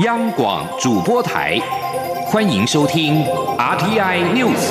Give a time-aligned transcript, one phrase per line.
[0.00, 1.58] 央广主播台，
[2.26, 3.24] 欢迎收听
[3.56, 4.70] RTI News。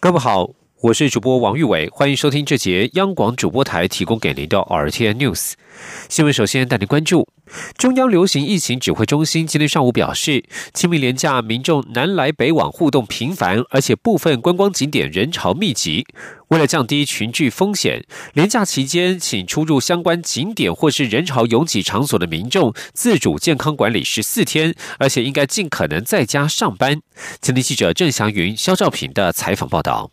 [0.00, 0.59] 各位好。
[0.82, 5.52] 我是主播王玉伟，欢迎收听这节央广主播台提供给您的 RTN News
[6.08, 6.32] 新闻。
[6.32, 7.28] 首先带您关注，
[7.76, 10.42] 中央流行疫情指挥中心今天上午表示，
[10.72, 16.06] 清明廉假民众南来北往互动频繁，而且部分观光景点人潮密集。
[16.48, 27.02] 为了降低群聚风险，廉假期间请出入相关景点或是人潮拥挤场所的民众自主健康管理十四天，而且应该尽可能在家上班。
[27.42, 30.10] 今天记者郑祥云、肖兆平的采访报道。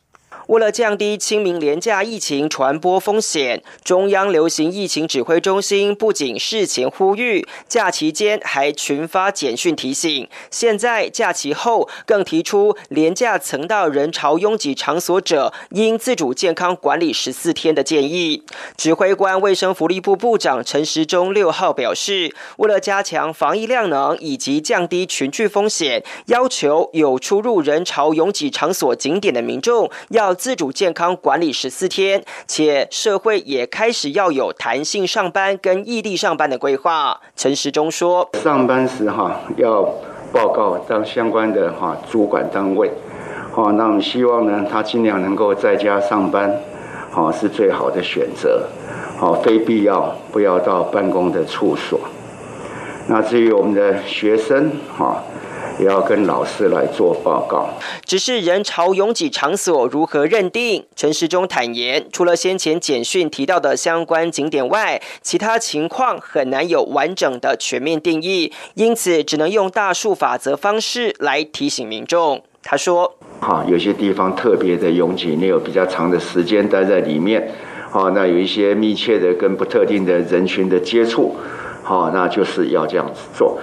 [0.48, 10.30] 为了降低清明廉价疫情传播风险，中央流行疫情指挥中心不仅事前呼吁，假期间还群发简讯提醒。
[10.50, 18.43] 现在假期后，更提出廉价曾到人潮拥挤场所者，应自主健康管理十四天的建议。
[18.77, 30.37] 指挥官卫生福利部部长陈时中六号表示，为了加强防疫量能以及降低群聚风险，要求有出入人潮拥挤场所景点的民众要。
[30.38, 37.20] 自主健康管理十四天，且社会也开始要有弹性上班跟异地上班的规划。
[37.35, 39.82] 陈时中说：“上班时哈要
[40.32, 42.91] 报告当相关的哈主管单位，
[43.52, 46.55] 好，那我们希望呢他尽量能够在家上班，
[47.10, 48.68] 好是最好的选择，
[49.18, 51.99] 好非必要不要到办公的处所。
[53.08, 55.24] 那至于我们的学生哈。”
[55.80, 57.70] 也要跟老师来做报告。
[58.06, 60.86] 只是人潮拥挤场所如何认定？
[60.96, 72.42] 陈时中坦言，除了先前简讯提到的相关景点外，其他情况很难有完整的全面定义，因此只能用大数法则方式来提醒民众。
[72.64, 77.52] 他说：“好，有些地方特别的拥挤，你有比较长的时间待在里面，
[77.90, 81.36] 好，那有一些密切的跟不特定的人群的接触，
[81.84, 83.58] 好，那就是要这样子做。”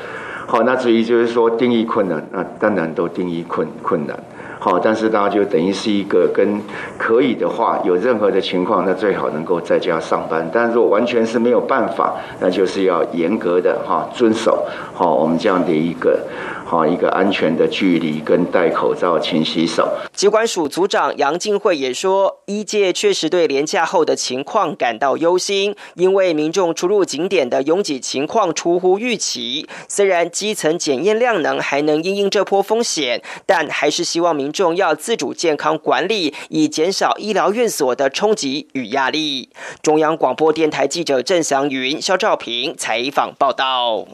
[0.46, 4.18] 好，那至于就是说定义困难，那当然都定义困困难。
[4.58, 6.58] 好，但是大家就等于是一个跟
[6.96, 10.48] 可以的话，有任何的情况，那最好能够在家上班。
[10.52, 16.18] 但是如果完全是没有办法，那就是要严格的哈遵守好我们这样的一个。
[16.64, 19.88] 好一个安全的距离，跟戴口罩、勤洗手。
[20.12, 29.68] 机关署组长杨静慧也说，一届确实对廉价后的情况感到忧心，因为民众出入景点的拥挤情况出乎预期。
[29.88, 39.50] 虽然基层检验量能还能应应这波风险，但还是希望民众要自主健康管理，以减少医疗院所的冲击与压力。
[39.82, 44.06] 中央广播电台记者郑祥云、肖兆平采访报道。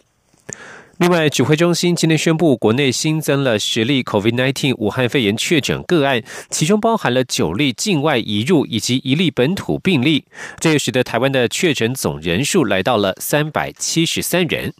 [1.00, 10.26] 另外，指挥中心今天宣布，国内新增了十例 COVID-19 武汉肺炎确诊个案，其中包含了九例境外移入以及一例本土病例，
[10.58, 14.74] 这也使得台湾的确诊总人数来到了三百七十三人。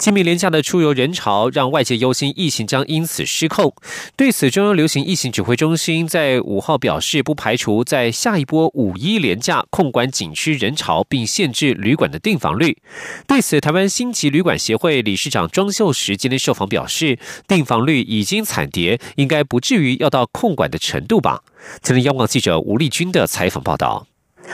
[0.00, 3.74] 清明廉价的出游人潮，让外界忧心疫情将因此失控。
[4.16, 12.78] 对此，中央流行疫情指挥中心在五号表示，不排除在下一波五一廉价控管景区人潮，并限制旅馆的订房率。
[13.26, 21.42] 对此，台湾星级旅馆协会理事长庄秀实今天受访表示，订房率已经惨跌，应该不至于要到控管的程度吧？
[21.82, 24.06] 听听央广记者吴立君的采访报道。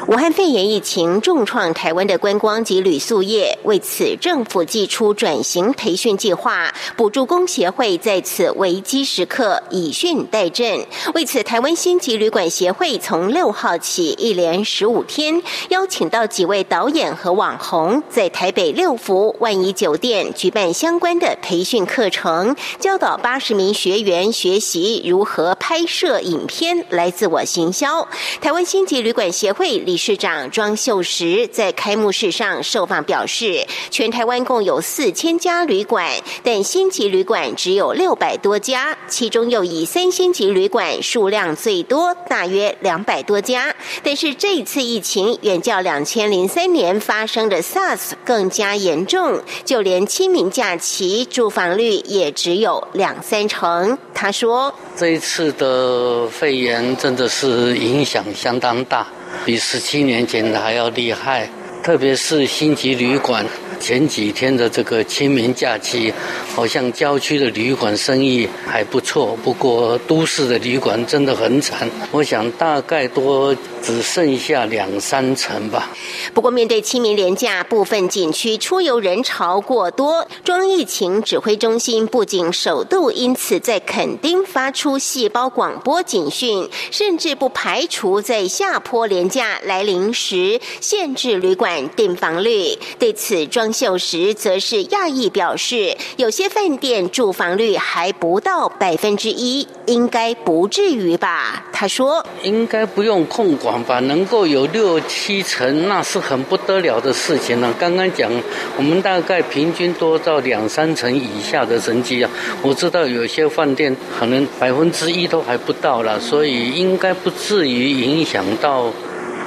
[0.04, 10.86] 武汉肺炎疫情重创台湾的观光及旅宿业，为此政府寄出转型培训计划，补助工协会在此危机时刻以训代阵。
[11.14, 28.06] 为此，台湾星级旅馆协会从六号起一连十五天，邀请到几位导演和网红，在台北六福万怡酒店举办相关的培训课程，教导八十名学员学习如何拍摄影片来自我行销。
[28.40, 29.82] 台湾星级旅馆协会。
[29.86, 36.10] 理事长庄秀实在开幕式上受访表示，全台湾共有四千家旅馆，
[36.42, 43.72] 但星级旅馆只有六百多家，其中又以三星级旅馆数量最多，大约两百多家。
[44.02, 53.96] 但是这一次疫情远较两千零三年发生的 SARS 更加严重，就连清明假期住房率也只有两三成。
[54.12, 59.06] 他说：“这一次的肺炎真的是影响相当大。”
[59.44, 61.48] 比十七年前的还要厉害，
[61.82, 63.46] 特别是星级旅馆，
[63.78, 66.12] 前几天的这个清明假期，
[66.54, 71.88] 好像郊区的旅馆生意还不错，不过都市的旅馆真的很惨。
[72.10, 75.90] 我想大概多只剩下两三成吧。
[76.34, 92.76] 不过，面对清明连假，部分景区出游人潮过多，中疫情指挥中心不仅首度因此在垦丁发出细胞广播警讯，甚至不排除在下坡连假来临时限制旅馆订房率。
[92.98, 101.64] 对此，庄秀实则是讶异表示，有些饭店住房率还不到百分之一，应该不至于吧？
[101.72, 107.72] 他说：“应该不用控管吧，能够有六七成，那是。”很不得了的事情了。
[107.78, 108.28] 刚刚讲，
[108.76, 112.28] 我们大概平均多到两三成以下的成绩啊。
[112.62, 118.90] 我知道有些饭店可能百分之一都还不到了，所以应该不至于影响到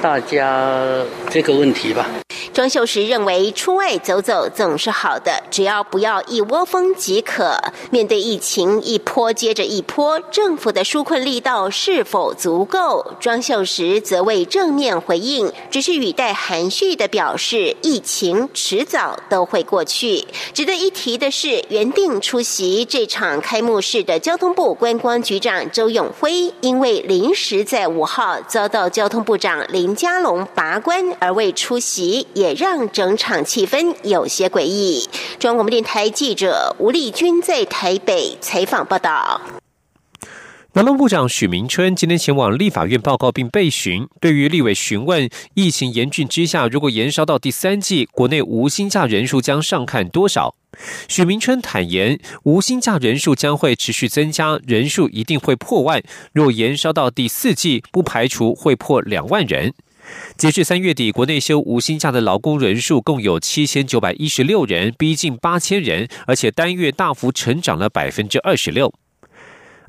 [0.00, 2.08] 大家这个问题吧。
[2.52, 7.56] 庄秀实认为，出外走走总是好的，只要不要一窝蜂即可。
[7.90, 13.14] 面对疫情一波接着一波，政府的纾困力道是否足够？
[13.20, 20.26] 庄秀实则未正面回应，只是语带含蓄的表示，疫情迟早都会过去。
[20.52, 32.26] 值得一提的是，原定出席这场开幕式的交通部观光局长周永辉，因为临时在五号遭到交通部长林佳龙拔关而未出席。
[32.40, 35.06] 也让整场气氛有些诡异。
[35.38, 39.38] 中央广播电台记者吴丽君在台北采访报道。
[40.72, 50.54] 劳动部长许明春今天前往立法院报告并备询，对于立委询问疫情严峻之下，如果延烧到第三季，国内无薪假人数将上看多少？
[51.08, 56.02] 许明春坦言，无薪假人数将会持续增加，人数一定会破万。
[56.32, 59.74] 若延烧到第四季，不排除会破两万人。
[60.36, 68.92] 截至三月底，国内休无薪假的劳工人数共有七千九百一十六人，逼近八千人，而且单月大幅成长了百分之二十六。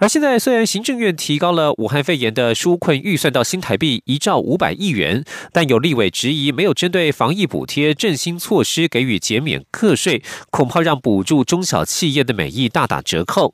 [0.02, 13.54] 而现在，虽然行政院提高了武汉肺炎的纾困预算到新台币一兆五百亿元，但有立委质疑没有针对防疫补贴振兴措施给予减免课税，恐怕让补助中小企业的美意大打折扣。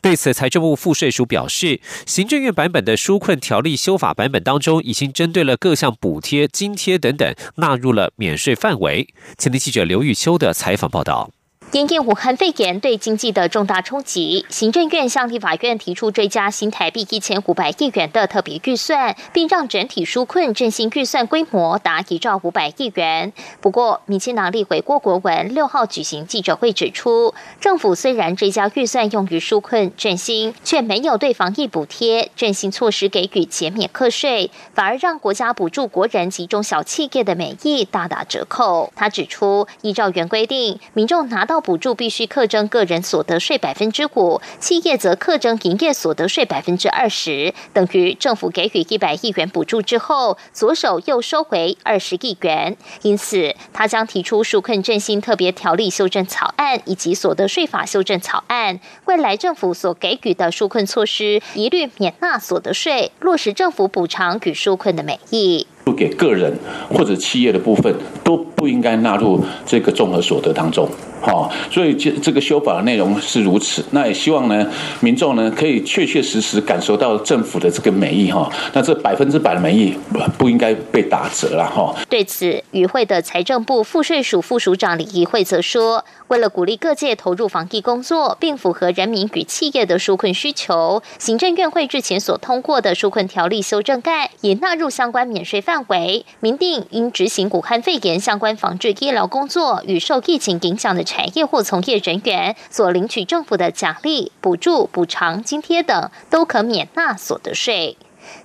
[0.00, 9.08] 对此，财政部赋税署表示，行政院版本的纾困条例修法版本当中，已经针对了各项补贴、津贴等等纳入了免税范围。
[9.36, 11.32] 前天记者刘玉秋的采访报道。
[11.72, 23.34] 因应武汉肺炎对经济的重大冲击，行政院向立法院提出追加新台币一千五百亿元的特别预算，并让整体纾困振兴预算规模达一兆五百亿元。
[23.60, 38.90] 不过，民进党立委郭国文六号举行记者会指出，政府虽然追加预算用于纾困振兴，却没有对防疫补贴振兴措施给予减免课税，反而让国家补助国人及中小企业的免疫大打折扣。
[38.96, 52.76] 他指出，依照原规定，民众拿到补助必须课征个人所得税百分之五，企业则课征营业所得税百分之二十，等于政府给予一百亿元补助之后，左手又收回二十亿元。
[53.02, 65.66] 因此，他将提出纾困振兴特别条例修正草案以及所得税法修正草案，未来政府所给予的纾困措施一律免纳所得税，落实政府补偿与纾困的美意。
[65.92, 66.52] 给个人
[66.88, 70.88] 或者企业的部分都不应该纳入这个综合所得当中。
[71.20, 73.84] 好，所以这这个修法的内容是如此。
[73.90, 74.64] 那也希望呢，
[75.00, 78.48] 民众呢可以确确实实感受到政府的这个美意哈。
[78.72, 79.92] 那这百分之百的美意
[80.38, 81.92] 不应该被打折了哈。
[82.08, 101.04] 对此，与会的财政部赋税署副署长李怡慧则说，为了鼓励各界投入防疫工作，并符合人民与企业的纾困需求，行政院会日前所通过的纾困条例修正案，也纳入相关免税范认为，明定应执行武汉肺炎相关防治医疗工作与受疫情影响的。
[101.04, 107.96] 产业或从业人员所领取政府的奖励、补助、补偿、津贴等，都可免纳所得税。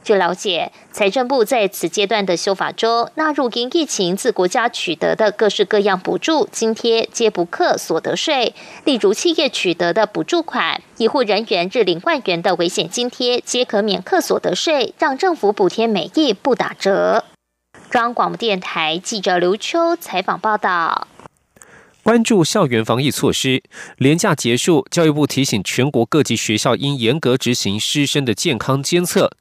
[0.04, 8.54] 据了解，财政部在此阶段的修法中，纳入因疫情自国家取得的各式各样补助、津贴，皆不课所得税。
[8.84, 17.24] 例如，企业取得的补助款、医护人员日领万元的危险津贴，皆可免课所得税，让政府补贴每一不打折。
[17.90, 21.08] 中央广播电台记者刘秋采访报道。
[22.04, 23.64] 关注校园防疫措施，
[23.98, 29.32] 廉假结束，教育部提醒全国各级学校应严格执行师生的健康监测。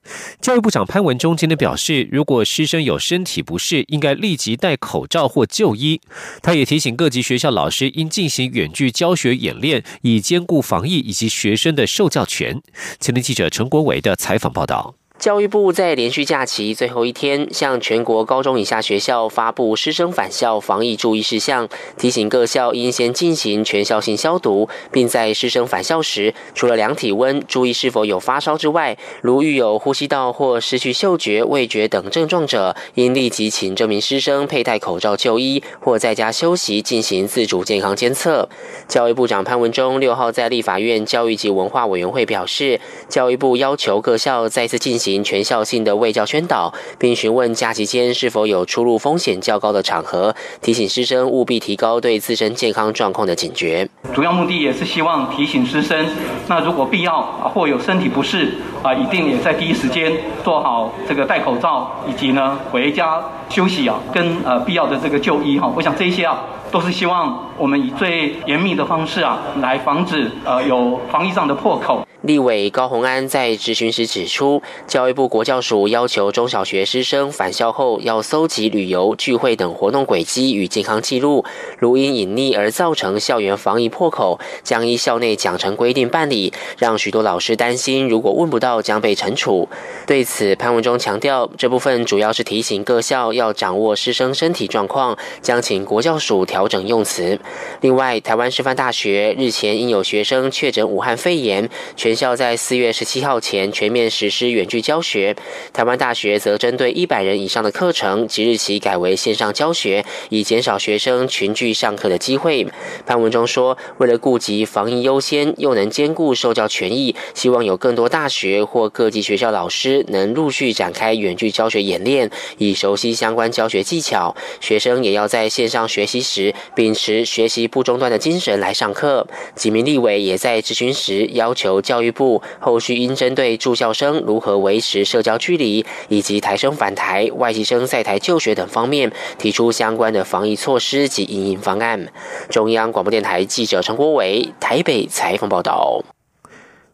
[0.40, 6.00] 教育部长潘文忠今天表示，如果师生有身体不适，应该立即戴口罩或就医。
[6.40, 12.62] 他也提醒各级学校老师应进行远距教学演练，以兼顾防疫以及学生的受教权。
[13.00, 14.94] 前天记者陈国伟的采访报道。
[15.22, 38.48] 教育部在连续假期最后一天，向全国高中以下学校发布师生返校防疫注意事项，提醒各校应先进行全校性消毒，并在师生返校时，除了量体温、注意是否有发烧之外，如遇有呼吸道或失去嗅觉、味觉等症状者，应立即请这名师生佩戴口罩就医，或在家休息进行自主健康监测。
[38.88, 45.11] 教育部长潘文忠六号在立法院教育及文化委员会表示，教育部要求各校再次进行。
[45.24, 53.88] 全校性的卫教宣导，并询问假期间是否有出入风险较高的场合，提醒师生务必提高对自身健康状况的警觉。
[54.14, 56.06] 主要目的也是希望提醒师生，
[56.46, 57.20] 那如果必要
[57.52, 58.54] 或有身体不适
[58.84, 60.12] 啊，一定也在第一时间
[60.44, 65.68] 做好这个戴口罩，以及呢回家休息啊，跟呃必要的这个就医哈。
[65.74, 66.38] 我想这些啊。
[66.72, 72.02] 都是希望我们以最严密的方式啊，来防止呃有防疫上的破口。
[72.22, 81.44] 立委高鸿安在质询时指出，教育部国教署要求中小学师生返校后要搜集旅游、聚会等活动轨迹与健康记录，
[81.78, 89.68] 如因隐匿而造成校园防疫破口，将依校内奖惩规定办理，让许多老师担心，如果问不到将被惩处。
[90.06, 96.62] 对此，潘文忠强调，这部分主要是提醒各校要掌握师生身体状况，将请国教署调。
[96.72, 97.38] 整用词。
[97.82, 105.34] 另外，台湾师范大学日前因有学生确诊武汉肺炎，全学校在四月十七号前全面实施远距教学。
[105.72, 112.66] 台湾大学则针对一百人以上的课程，即日起改为线上教学，以减少学生群聚上课的机会。
[113.06, 124.36] 潘文中说，为了顾及防疫优先，又能兼顾受教权益，希望有更多大学或各级学校老师能陆续展开远距教学演练，以熟悉相关教学技巧。
[124.60, 126.54] 学生也要在线上学习时。
[126.74, 129.26] 秉持学习不中断的精神来上课。
[129.54, 142.08] 几名立委也在质询时要求教教育部后续应针对住校生如何维持社交距离，以及台生返台、外籍生在台就学等方面提出相关的防疫措施及应应方案。
[142.50, 146.02] 中央广播电台记者陈国伟台北采访报道。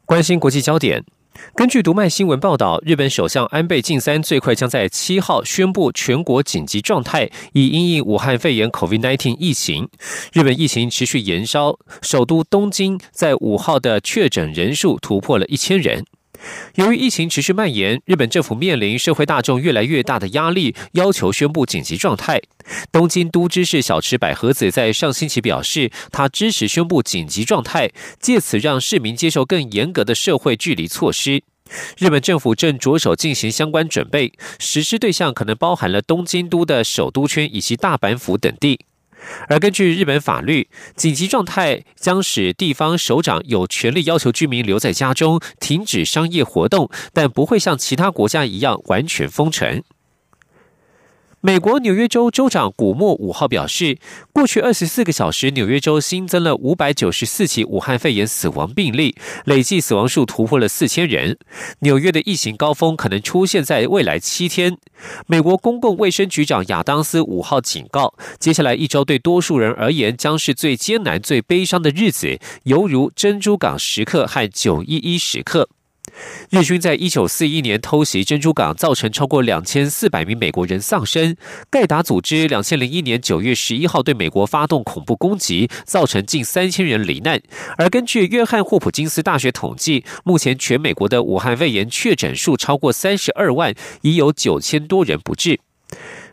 [0.04, 1.02] 关心国际焦点。
[1.54, 9.88] 根据读卖新闻报道，日本首相安倍晋三最快将在七号宣布全国紧急状态，以因应武汉肺炎 （COVID-19） 疫情。
[10.32, 16.04] 日本疫情持续延烧，首都东京在五号的确诊人数突破了一千人。
[16.76, 22.40] 由于疫情持续蔓延，日本政府面临社会大众越来越大的压力，要求宣布紧急状态。
[22.92, 27.90] 东京都知事小池百合子在上星期表示，他支持宣布紧急状态，
[28.20, 31.42] 借此让市民接受更严格的社会距离措施。
[31.98, 38.80] 日本政府正着手进行相关准备，实施对象可能包含了东京都的首都圈以及大阪府等地。
[39.48, 49.82] 而根据日本法律，紧急状态将使地方首长有权利要求居民留在家中，停止商业活动，但不会像其他国家一样完全封城。
[51.40, 53.96] 美国纽约州州长古默五号表示，
[54.32, 59.14] 过去二十四个小时，纽约州新增了五百九十四起武汉肺炎死亡病例，
[59.44, 61.38] 累计死亡数突破了四千人。
[61.78, 64.78] 纽约的疫情高峰可能出现在未来七天。
[65.28, 75.68] 美国公共卫生局长亚当斯五号警告，接下来一周对多数人而言将是最艰难、最悲伤的日子，犹如珍珠港时刻和九一一时刻。
[76.50, 81.36] 日军在一九四一年偷袭珍珠港，造成超过两千四百名美国人丧生。
[81.70, 87.40] 盖达组织两千零一年九月十一号对美国发动恐怖攻击，造成近三千人罹难。
[87.76, 95.60] 而根据约翰霍普金斯大学统计，目前全美国的武汉肺炎确诊数超过三十二万，已有九千多人不治。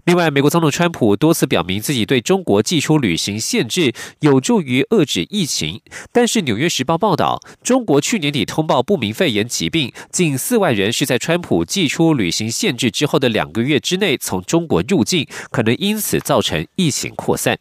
[0.05, 5.81] 另外，美国总统川普多次表明自己对中国寄出旅行限制，有助于遏制疫情。
[6.11, 17.57] 但是，《纽约时报》报道，中国去年底通报不明肺炎疾病，近四万人是在川普寄出旅行限制之后的两个月之内从中国入境，可能因此造成疫情扩散。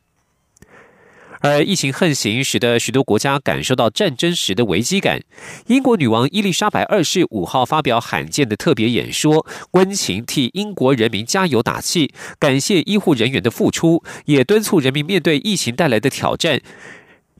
[1.44, 5.20] 而疫情横行，使得许多国家感受到战争时的危机感。
[5.66, 16.62] 英国女王伊丽莎白二世五号发表罕见的特别演说，温情替英国人民加油打气，感谢医护人员的付出，也敦促人民面对疫情带来的挑战。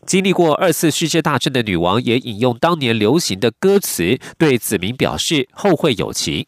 [0.05, 6.47] 经历过二次世界大战的女王也引用当年流行的歌词，对子民表示后会有期。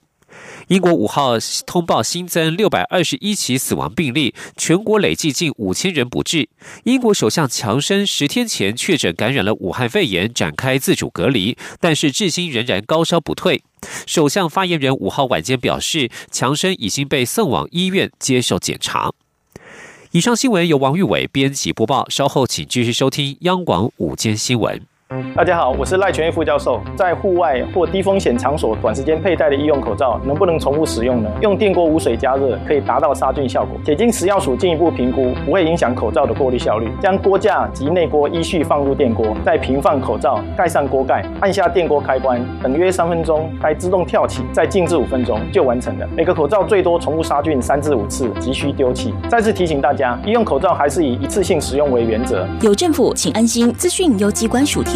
[0.68, 6.48] 英国五号通报新增六百二十一起死亡病例，全国累计近五千人不治。
[6.82, 13.62] 英国首相强生十天前确诊感染了武汉肺炎，展开自主隔离，但是至今仍然高烧不退。
[14.06, 19.12] 首相发言人五号晚间表示，强生已经被送往医院接受检查。
[20.10, 24.82] 以上新闻由王玉伟编辑播报，稍后请继续收听央广午间新闻。
[25.36, 26.80] 大家好，我是赖全业副教授。
[26.96, 31.30] 在户外或低风险场所短时间佩戴的医用口罩，能不能重复使用呢？
[31.40, 33.78] 用电锅无水加热可以达到杀菌效果。
[33.84, 36.90] 且经食药署进一步评估，不会影响口罩的过滤效率。
[37.00, 46.08] 将锅架及内锅依序放入电锅，再平放口罩，盖上锅盖，按下电锅开关，等约三分钟，该自动跳起，再静置五分钟就完成了。
[46.16, 49.14] 每个口罩最多重复杀菌三至五次，急需丢弃。
[49.28, 52.44] 再次提醒大家，医用口罩还是以一次性使用为原则。
[52.60, 53.72] 有政府，请安心。
[53.74, 54.95] 资讯由机关署提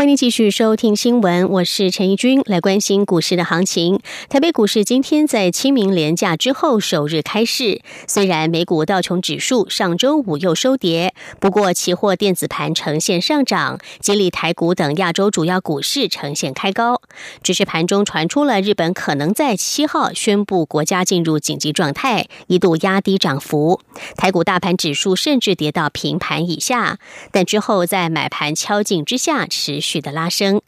[0.00, 4.00] 欢迎继续收听新闻，我是陈怡君，来关心股市的行情。
[4.30, 17.02] 台北股市今天在清明连假之后首日开市，虽然美股道琼指数上周五又收跌，不过期货电子盘呈现上涨，激励台股等亚洲主要股市呈现开高。
[17.42, 23.82] 只是盘中传出了日本可能在七号宣布国家进入紧急状态，一度压低涨幅。
[24.16, 26.96] 台股大盘指数甚至跌到平盘以下，
[27.30, 29.89] 但之后在买盘敲进之下持续。
[29.90, 30.62] 取得拉升。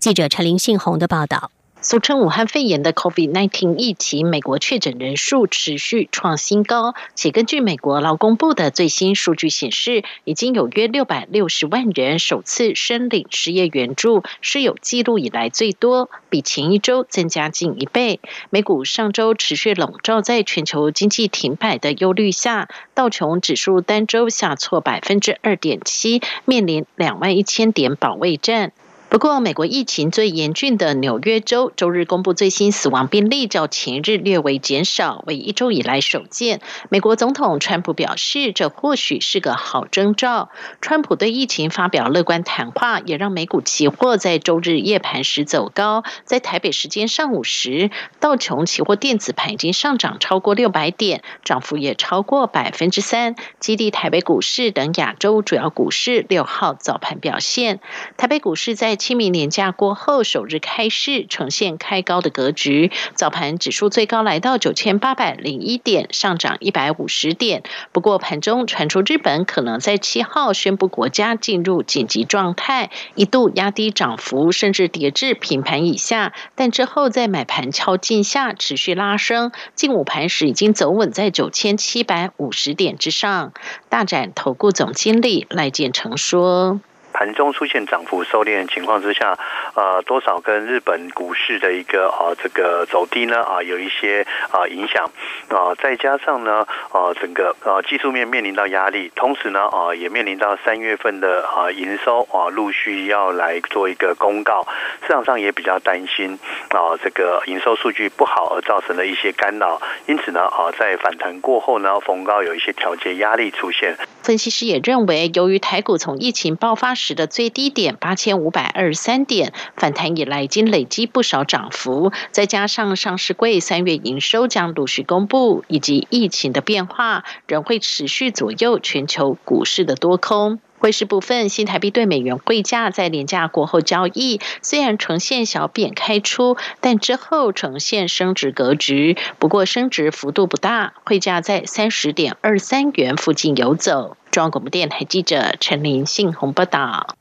[0.00, 1.52] 记者陈林信宏的报道。
[1.84, 18.18] 俗称武汉肺炎的 COVID-19 疫情，美国确诊人数持续创新高，且根据美国劳工部的最新数据显示，已经有约六百六十万人首次申领失业援助，是有记录以来最多，比前一周增加近一倍。
[18.48, 28.72] 美股上周持续笼罩在全球经济停摆的忧虑下，道琼指数单周下挫百分之二点七，面临两万一千点保卫战。
[29.10, 36.60] 不过，美国疫情最严峻的纽约州周日公布最新死亡病例，较前日略微减少，为一周以来首见。
[36.88, 40.50] 美国总统川普表示，这或许是个好征兆。
[40.80, 46.02] 川普对疫情发表乐观谈话，也让美股期货在周日夜盘时走高。
[46.24, 57.78] 在台北时间上午时，道琼期货电子盘已经上涨超过六百点，涨幅也超过百分之三，激励台北股市等亚洲主要股市六号早盘表现。
[58.16, 62.90] 台北股市在清明年假过后，首日开市呈现开高的格局。
[63.14, 67.62] 早盘指数最高来到九千八百零一点，上涨一百五十点。
[67.92, 76.32] 不过盘中传出日本可能在七号宣布国家进入紧急状态，一度压低涨幅，甚至跌至平盘以下。
[76.54, 83.52] 但之后在买盘敲进下持续拉升，近午盘时已经走稳在九千七百五十点之上。
[83.88, 86.80] 大展投顾总经理赖建成说。
[87.14, 89.38] 盘中出现涨幅收敛情况之下，
[89.74, 95.08] 呃，多少跟日本股市的一个啊这个走低呢啊有一些啊影响
[95.48, 104.66] 啊，再加上呢啊整个啊技术面面临到压力，同时呢啊也面临到三月份的啊营收啊陆续要来做一个公告，
[105.06, 106.36] 市场上也比较担心
[106.70, 113.96] 啊这个营收数据不好而造成的一些干扰，因此呢啊在反弹过后呢逢高有一些调节压力出现。
[114.24, 130.60] 分析师也认为，由于台股从疫情爆发时的最低点八千五百二十三点反弹以来，已经累积不少涨幅，再加上上市柜三月营收将陆续公布，以及疫情的变化，仍会持续左右全球股市的多空。
[130.84, 139.16] 汇市部分，新台币对美元汇价在廉价过后交易，虽然呈现小贬开出，但之后呈现升值格局。
[139.38, 144.18] 不过升值幅度不大，汇价在三十点二三元附近游走。
[144.30, 147.16] 中央广播电台记者陈林信宏报道。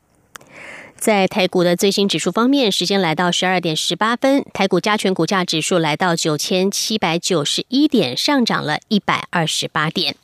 [0.98, 10.18] 在台股的最新指数方面，时间来到十二点十八分，台股加权股价指数来到九千七百九十一点，上涨了一百二十八点。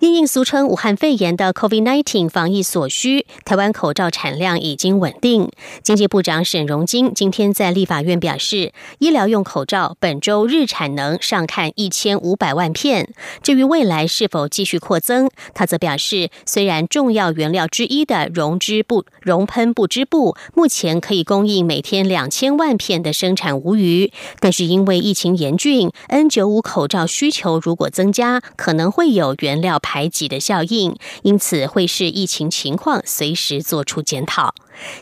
[0.00, 5.50] 因应俗称武汉肺炎的 COVID-19 防疫所需，台湾口罩产量已经稳定。
[5.82, 13.12] 经济部长沈荣金今天在立法院表示，医疗用口罩本周日产能上看一千五百万片。
[13.42, 29.78] 至于未来是否继续扩增，他则表示，虽然重要原料之一的熔织布、熔喷布织布目前可以供应每天两千万片的生产无虞，但是因为疫情严峻，N95 口罩需求如果增加，可能会有原料。
[29.90, 34.54] 排挤的效应，因此会视疫情情况随时做出检讨。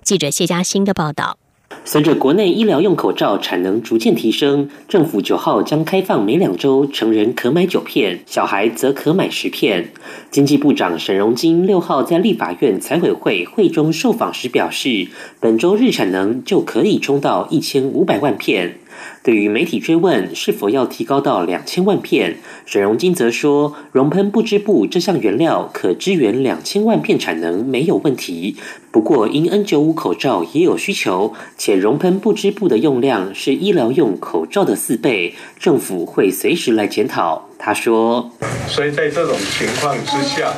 [0.02, 1.36] 记者谢嘉欣的报道。
[1.84, 9.92] 随着国内医疗用口罩产能逐渐提升，政府九号将开放每两周成人可买九片，小孩则可买十片。
[10.30, 18.78] 经济部长沈荣金六号在立法院财委会会中受访时表示，本周日产能就可以冲到一千五百万片。
[19.22, 28.56] 对于媒体追问是否要提高到两千万片，沈荣金则说，熔喷不织布这项原料可支援两千万片产能没有问题。
[28.90, 37.47] 不过，因 N 九五口罩也有需求，且熔喷不织布的用量是医疗用口罩的四倍，政府会随时来检讨。
[37.58, 38.30] 他说
[38.68, 40.52] ：“所以在这种情况之下，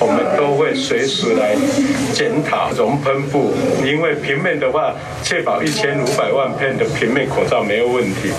[0.00, 1.56] 我们都会随时来
[2.12, 3.52] 检讨熔喷布，
[3.84, 8.30] 因为平面的话，确保一千五百万片的平面口罩没有问题。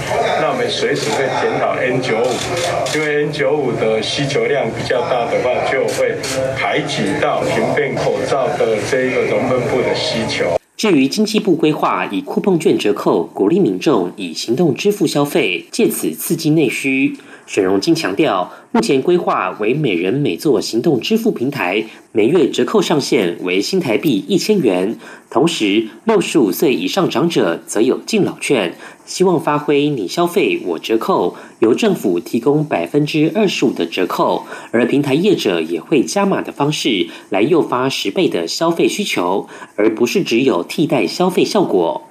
[0.41, 6.15] 那我们随时会检讨 N95，因为 N95 的需求量比较大的话，就会
[6.57, 17.17] 排挤到平面口罩的这个熔喷布的需求。”至于经济部规划以酷碰券折扣鼓励民众以行动支付消费，借此刺激内需。
[17.45, 24.97] 沈荣金强调，目前规划为每人每座行动支付平台，每月折扣上限为新台币一千元。
[25.29, 42.01] 同时，六十五岁以上长者则有敬老券，希望发挥你消费我折扣，由政府提供百分之二十五的折扣，而平台业者也会加码的方式来诱发十倍的消费需求，而不是只有替代消费效果。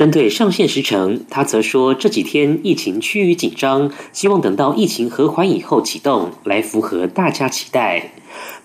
[0.00, 8.12] 针对上线时程，他则说这几天疫情趋于紧张，希望等到疫情和缓以后启动，来符合大家期待。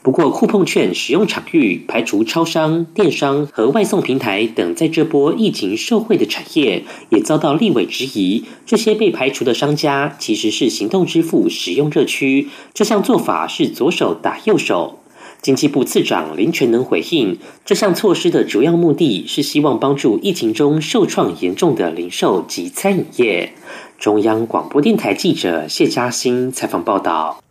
[0.02, 8.46] 不过，酷碰券使用场域排除超商、电商和外送平台等，在这波疫情受惠的产业，也遭到立委质疑。
[8.66, 15.00] 这些被排除的商家其实是行动支付使用热区，这项做法是左手打右手。
[15.46, 23.54] 经济部次长林全能回应，这项措施的主要目的是希望帮助疫情中受创严重的零售及餐饮业。
[24.00, 27.45] 中央广播电台记者谢嘉欣采访报道。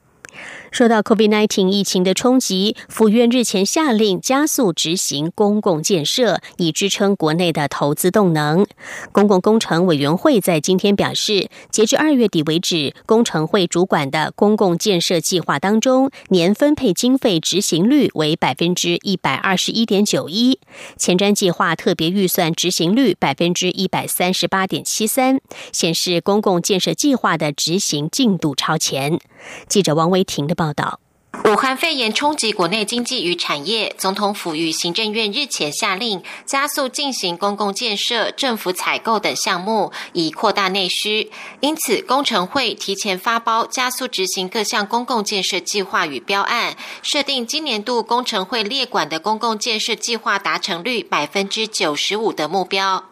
[0.75, 8.67] 受到 COVID-19 疫情的冲击，府院日前下令加速执行公共建设，以支撑国内的投资动能。
[9.13, 20.59] 公共工程委员会在今天表示，截至二月底为止，工程会主管的公共建设计划当中，年分配经费执行率为百分之一百二十一点九一，
[20.97, 25.39] 前瞻计划特别预算执行率百分之一百三十八点七三，
[25.71, 29.21] 显示公共建设计划的执行进度超前。
[29.69, 30.99] 记者王维婷的报报道。
[31.45, 41.31] 武汉肺炎冲击国内经济与产业，总统府与行政院日前下令加速进行公共建设、政府采购等项目，以扩大内需。
[41.61, 53.05] 因此，工程会提前发包，加速执行各项公共建设计划与标案，设定今年度工程会列管的公共建设计划达成率百分之九十五的目标。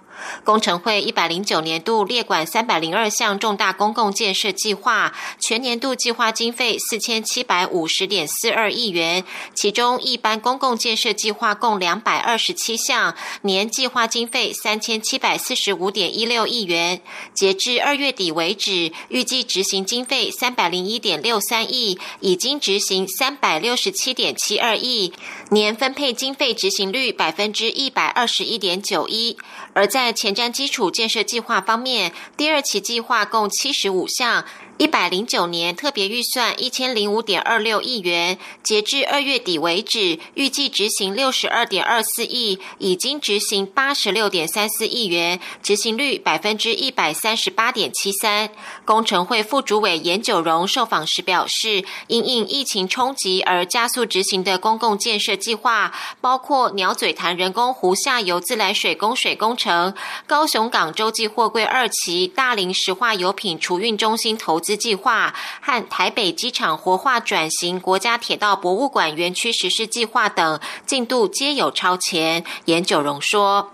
[0.44, 17.00] 工程会一百零九年度列管三百零二项重大公共建设计划，全年度计划经费四千七百五十点四二亿元，其中一般公共建设计划共两百二十七项，年计划经费三千七百四十五点一六亿元。
[17.34, 25.12] 截至二月底为止，预计执行经费三百零一点六三亿，已经执行三百六十七点七二亿，
[25.50, 29.36] 年分配经费执行率百分之一百二十一点九一。
[29.74, 34.44] 而在前瞻基础建设计划方面，第二期计划共七十五项。
[34.78, 48.50] 一百零九年特别预算一千零五点二六亿元，截至二月底为止，预计执行六十二点二四亿，已经执行八十六点三四亿元，执行率百分之一百三十八点七三。
[48.84, 59.94] 工程会副主委严九荣受访时表示，因应疫情冲击而加速执行的公共建设计划，包括鸟嘴潭人工湖下游自来水供水工程、
[60.26, 64.72] 高雄港洲际货柜二期、大林石化油品储运中心投资。
[64.82, 72.42] 计划和台北机场活化转型国家铁道博物馆园区实施计划等进度皆有超前。
[72.64, 73.70] 严九荣说：“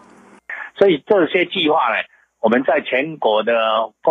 [0.77, 2.05] 所以这些计划呢，
[2.41, 3.55] 我们在全国的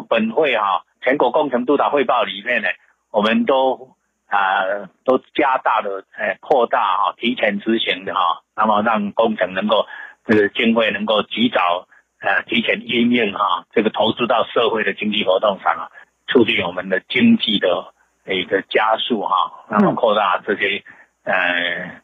[0.10, 2.70] 本会哈，全国工程督导汇报里面呢，
[3.12, 9.86] 我们都啊都加大的呃扩大哈，提前执行的哈，那么让工程能够
[10.26, 11.86] 这个经费能够及早
[12.22, 15.92] 呃提前应用哈，这个投资到社会的经济活动上啊。”
[16.28, 17.94] 促进我们的经济的
[18.26, 20.84] 一个加速哈，然后扩大这些
[21.24, 22.02] 呃，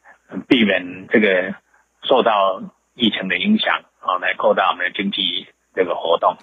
[0.48, 1.54] 避免这个
[2.02, 2.62] 受到
[2.94, 6.36] 疫情的影响啊，来扩大我们的经济这个活动。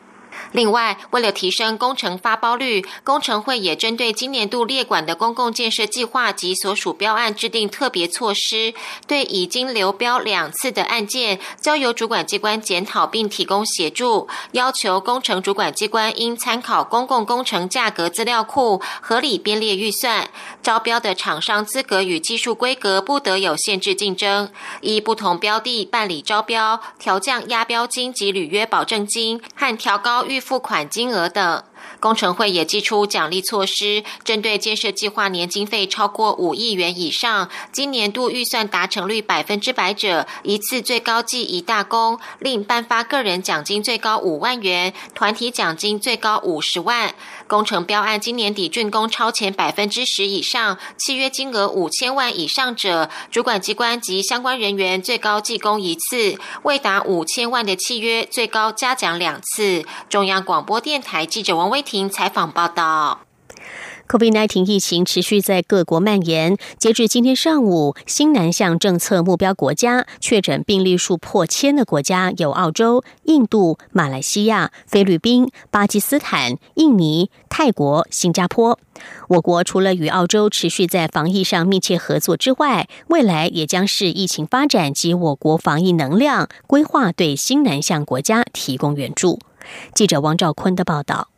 [0.51, 8.73] 另外，为了提升工程发包率，工程会也针对今年度列管的公共建设计划及所属标案制定特别措施，
[9.07, 20.29] 对已经流标两次的案件，交由主管机关检讨并提供协助，要求工程主管机关应参考公共工程价格资料库，合理编列预算。
[20.61, 30.20] 招标的厂商资格与技术规格不得有限制竞争，依不同标的办理招标，调降押标金及履约保证金和调高。
[30.25, 31.63] 预付款金额等。
[31.99, 47.15] 工程会也寄出奖励措施，针对建设计划年经费超过五亿元以上，今年度预算达成率百分之百者，一次最高计一大功，另颁发个人奖金最高五万元，团体奖金最高五十万。
[47.47, 59.83] 工程标案今年底竣工超前百分之十以上，契约金额五千万以上者，主管机关及相关人员最高记功一次；未达五千万的契约，最高嘉奖两次。
[60.07, 61.70] 中央广播电台记者王。
[61.71, 63.21] 威婷采访报道
[64.09, 66.57] ：COVID-19 疫情持续在各国蔓延。
[66.77, 78.77] 截至今天上午，新南向政策目标国家确诊病例数破千的国家有澳洲、印度、马来西亚、菲律宾、巴基斯坦、印尼、泰国、新加坡。
[79.29, 89.39] 我国除了与澳洲持续在防疫上密切合作之外，未来也将是疫情发展及我国防疫能量规划，对新南向国家提供援助。
[89.95, 91.29] 记者王兆坤的报道。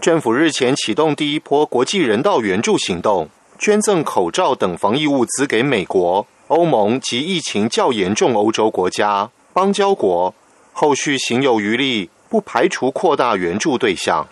[0.00, 3.28] 政府日前启动第一波国际人道援助行动，
[3.58, 10.34] 捐赠口罩等防疫物资给美国、欧盟及疫情较严重欧洲国家、邦交国。
[10.72, 14.26] 后续行有余力，不排除扩大援助对象。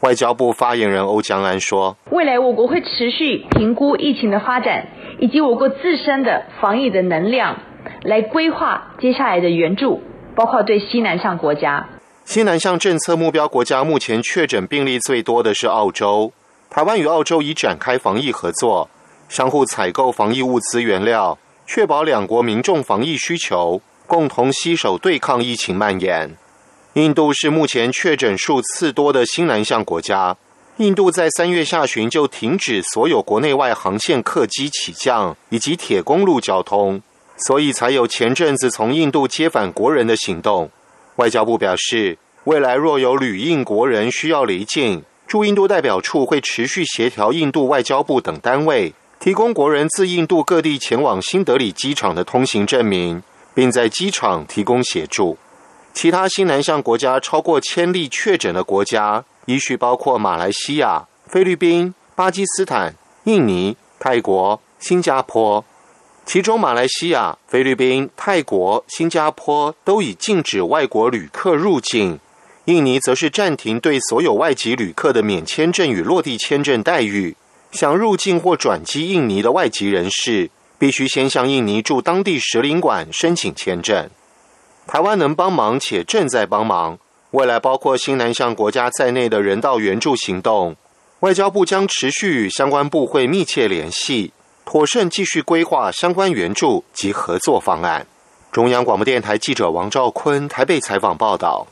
[0.00, 4.88] 外交部发言人欧江安说：“未来我国会持续评估疫情的发展，
[5.20, 7.56] 以及我国自身的防疫的能量，
[8.02, 10.02] 来规划接下来的援助，
[10.34, 11.88] 包括对西南向国家。”
[12.24, 16.32] 新南向政策目标国家目前确诊病例最多的是澳洲。
[16.70, 18.88] 台湾与澳洲已展开防疫合作，
[19.28, 26.34] 相互采购防疫物资原料，确保两国民众防疫需求，共同携手对抗疫情蔓延。
[26.94, 30.36] 印度是目前确诊数次多的新南向国家。
[30.78, 37.00] 印度在三月下旬就停止所有国内外航线客机起降以及铁公路交通，
[37.36, 40.70] 所以才有前阵子从印度接返国人的行动。
[41.16, 53.22] 外交部表示，未来若有旅印国人需要离境，驻印度代表处会持续协调印度外交部等单位，提供国人自印度各地前往新德里机场的通行证明，
[53.54, 55.38] 并在机场提供协助。
[55.92, 65.64] 其他新南向国家超过千例确诊的国家，依序包括马来西亚、菲律宾、巴基斯坦、印尼、泰国、新加坡。
[66.26, 72.18] 其中，马来西亚、菲律宾、泰国、新加坡都已禁止外国旅客入境；
[72.64, 77.36] 印尼则是暂停对所有外籍旅客的免签证与落地签证待遇。
[77.70, 84.08] 想入境或转机印尼的外籍人士，必须先向印尼驻当地使领馆申请签证。
[84.86, 86.98] 台湾能帮忙且正在帮忙，
[87.32, 90.76] 未来包括新南向国家在内的人道援助行动，
[91.20, 94.32] 外交部将持续与相关部会密切联系。
[94.64, 98.06] 妥善继续规划相关援助及合作方案。
[98.50, 101.66] 中央广播电台记者王兆坤台北采访报道。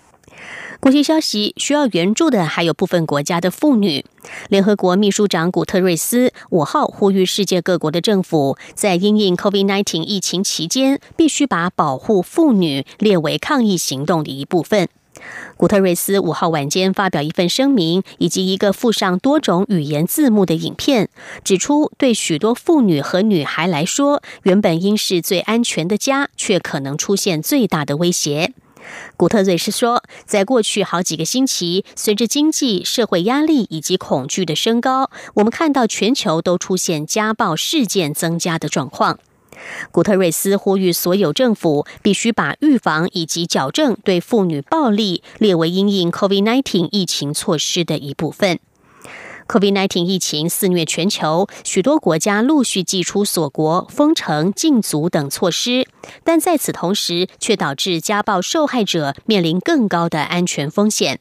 [0.81, 4.05] 国际消息：需要援助的还有部分国家的妇女。
[4.49, 14.89] 联合国秘书长古特瑞斯五号呼吁世界各国的政府，在因应 COVID-19 疫情期间，必须把保护妇女列为抗疫行动的一部分。
[15.57, 21.09] 古特瑞斯五号晚间发表一份声明，以及一个附上多种语言字幕的影片，
[21.45, 28.53] 指出对许多妇女和女孩来说，原本应是最安全的家，却可能出现最大的威胁。
[29.17, 39.21] 古特瑞斯说，在过去好几个星期，随着经济社会压力以及恐惧的升高，我们看到全球都出现家暴事件增加的状况。
[39.90, 48.59] 古特瑞斯呼吁所有政府必须把预防以及矫正对妇女暴力列为因应 COVID-19 疫情措施的一部分。
[49.48, 55.87] COVID-19 疫情肆虐全球，许多国家陆续祭出锁国、封城、禁足等措施，
[56.25, 61.20] 但在此同时，却导致家暴受害者面临更高的安全风险。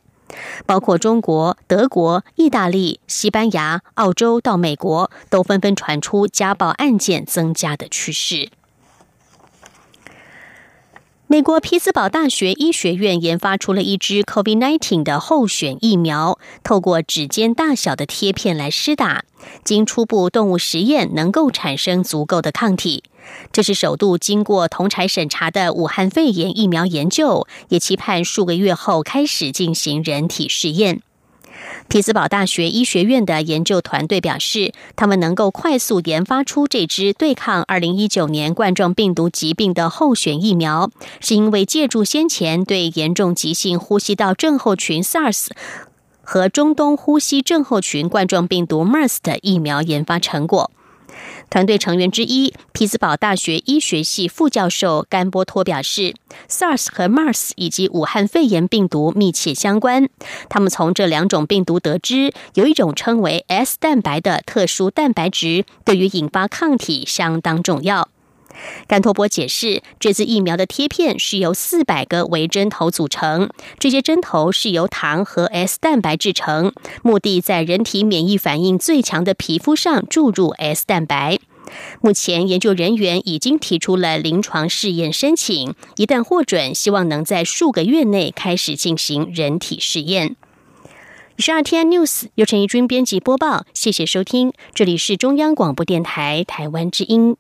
[0.65, 8.49] 包括中国、德国、意大利、西班牙、澳洲到美国，都纷纷传出家暴案件增加的趋势。
[11.27, 19.23] 美国匹兹堡大学医学院研发出了一支 COVID-19 的候选疫苗，透过指尖大小的贴片来施打，
[19.63, 23.05] 经初步动物实验能够产生足够的抗体。
[23.51, 31.01] 这是首度经过同台审查的武汉肺炎疫苗研究，也期盼数个月后开始进行人体试验。
[31.87, 45.47] 匹兹堡大学医学院的研究团队表示，他们能够快速研发出这支对抗二零一九年冠状病毒疾病的候选疫苗，是因为借助先前对严重急性呼吸道症候群 SARS
[46.23, 50.71] 和中东呼吸症候群冠状病毒 MERS 的疫苗研发成果。
[51.51, 56.15] 团队成员之一，匹兹堡大学医学系副教授甘波托表示
[56.47, 60.07] ，SARS 和 MERS 以及武汉肺炎病毒密切相关。
[60.47, 68.07] 他们从这两种病毒得知，有一种称为 S 蛋白的特殊蛋白质，对于引发抗体相当重要。
[68.87, 81.39] 甘托波解释，这次疫苗的贴片是由四百个微针头组成，这些针头是由糖和 S 蛋白制成，目的在人体免疫反应最强的皮肤上注入 S 蛋白。
[82.01, 90.35] 目前研究人员已经提出了临床试验申请，一旦获准，希望能在数个月内开始进行人体试验。
[91.37, 97.29] 以上 T N News 由陈怡君编辑播报，谢谢收听，这里是中央广播电台台湾之音。